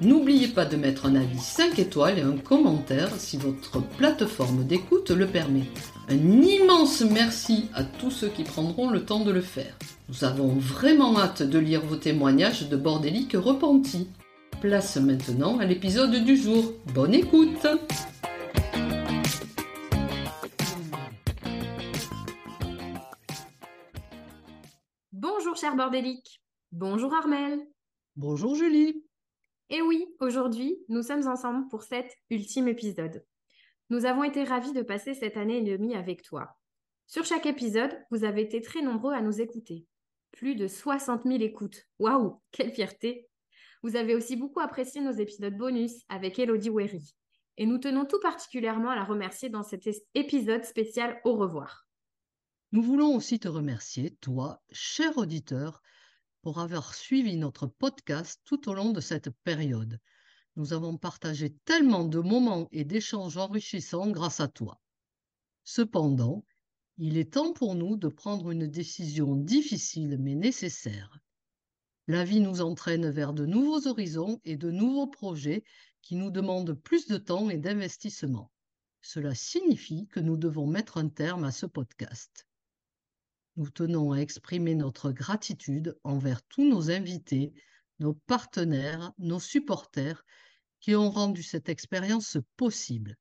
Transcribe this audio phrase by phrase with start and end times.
[0.00, 5.10] n'oubliez pas de mettre un avis 5 étoiles et un commentaire si votre plateforme d'écoute
[5.10, 5.64] le permet.
[6.08, 9.76] Un immense merci à tous ceux qui prendront le temps de le faire.
[10.08, 14.08] Nous avons vraiment hâte de lire vos témoignages de bordéliques repentis.
[14.60, 16.72] Place maintenant à l'épisode du jour.
[16.94, 17.66] Bonne écoute
[25.12, 26.40] Bonjour cher bordélique
[26.72, 27.58] Bonjour Armel
[28.16, 29.04] Bonjour Julie
[29.72, 33.24] Et oui, aujourd'hui, nous sommes ensemble pour cet ultime épisode.
[33.88, 36.56] Nous avons été ravis de passer cette année et demie avec toi.
[37.06, 39.86] Sur chaque épisode, vous avez été très nombreux à nous écouter.
[40.32, 41.86] Plus de 60 000 écoutes.
[42.00, 43.28] Waouh, quelle fierté
[43.84, 47.14] Vous avez aussi beaucoup apprécié nos épisodes bonus avec Elodie Wery.
[47.56, 51.86] Et nous tenons tout particulièrement à la remercier dans cet épisode spécial Au revoir.
[52.72, 55.80] Nous voulons aussi te remercier, toi, cher auditeur,
[56.42, 60.00] pour avoir suivi notre podcast tout au long de cette période.
[60.56, 64.80] Nous avons partagé tellement de moments et d'échanges enrichissants grâce à toi.
[65.64, 66.44] Cependant,
[66.98, 71.18] il est temps pour nous de prendre une décision difficile mais nécessaire.
[72.08, 75.62] La vie nous entraîne vers de nouveaux horizons et de nouveaux projets
[76.02, 78.50] qui nous demandent plus de temps et d'investissement.
[79.00, 82.46] Cela signifie que nous devons mettre un terme à ce podcast.
[83.60, 87.52] Nous tenons à exprimer notre gratitude envers tous nos invités,
[87.98, 90.24] nos partenaires, nos supporters
[90.80, 93.18] qui ont rendu cette expérience possible.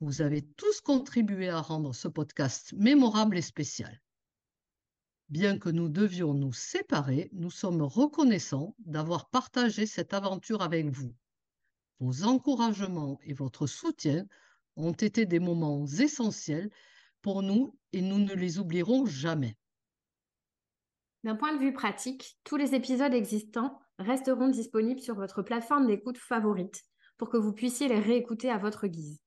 [0.00, 4.02] Vous avez tous contribué à rendre ce podcast mémorable et spécial.
[5.30, 11.14] Bien que nous devions nous séparer, nous sommes reconnaissants d'avoir partagé cette aventure avec vous.
[12.00, 14.26] Vos encouragements et votre soutien
[14.76, 16.70] ont été des moments essentiels
[17.24, 19.56] pour nous et nous ne les oublierons jamais.
[21.24, 26.18] D'un point de vue pratique, tous les épisodes existants resteront disponibles sur votre plateforme d'écoute
[26.18, 26.82] favorite
[27.16, 29.22] pour que vous puissiez les réécouter à votre guise.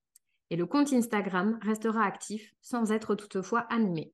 [0.51, 4.13] Et le compte Instagram restera actif sans être toutefois animé.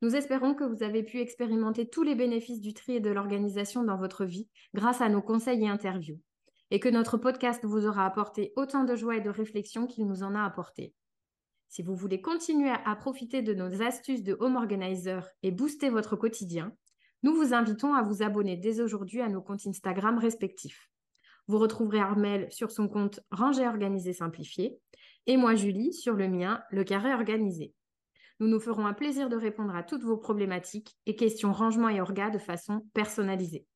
[0.00, 3.82] Nous espérons que vous avez pu expérimenter tous les bénéfices du tri et de l'organisation
[3.82, 6.20] dans votre vie grâce à nos conseils et interviews,
[6.70, 10.22] et que notre podcast vous aura apporté autant de joie et de réflexion qu'il nous
[10.22, 10.94] en a apporté.
[11.72, 16.16] Si vous voulez continuer à profiter de nos astuces de Home Organizer et booster votre
[16.16, 16.76] quotidien,
[17.22, 20.90] nous vous invitons à vous abonner dès aujourd'hui à nos comptes Instagram respectifs.
[21.46, 24.78] Vous retrouverez Armel sur son compte Ranger Organisé Simplifié
[25.26, 27.72] et moi Julie sur le mien, le Carré Organisé.
[28.38, 32.02] Nous nous ferons un plaisir de répondre à toutes vos problématiques et questions rangement et
[32.02, 33.66] orga de façon personnalisée.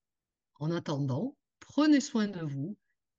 [0.61, 2.77] En attendant, prenez soin de vous,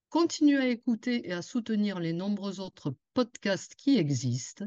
[0.09, 4.66] continuez à écouter et à soutenir les nombreux autres podcasts qui existent.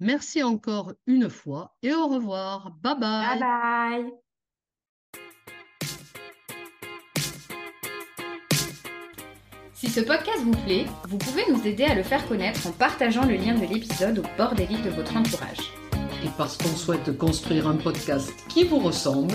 [0.00, 2.72] Merci encore une fois et au revoir.
[2.82, 3.38] Bye bye.
[3.38, 4.12] Bye bye.
[9.74, 13.24] Si ce podcast vous plaît, vous pouvez nous aider à le faire connaître en partageant
[13.26, 15.72] le lien de l'épisode au bord des livres de votre entourage.
[16.24, 19.34] Et parce qu'on souhaite construire un podcast qui vous ressemble,